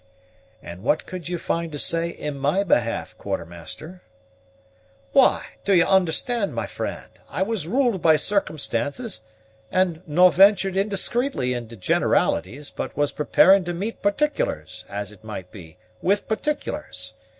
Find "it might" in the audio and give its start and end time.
15.11-15.51